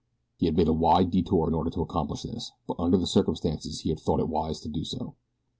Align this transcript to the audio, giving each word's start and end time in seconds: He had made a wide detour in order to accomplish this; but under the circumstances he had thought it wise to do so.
He 0.39 0.47
had 0.47 0.57
made 0.57 0.67
a 0.67 0.73
wide 0.73 1.11
detour 1.11 1.47
in 1.47 1.53
order 1.53 1.69
to 1.69 1.81
accomplish 1.81 2.23
this; 2.23 2.53
but 2.65 2.79
under 2.79 2.97
the 2.97 3.05
circumstances 3.05 3.81
he 3.81 3.89
had 3.89 3.99
thought 3.99 4.19
it 4.19 4.29
wise 4.29 4.59
to 4.61 4.67
do 4.67 4.83
so. 4.83 5.13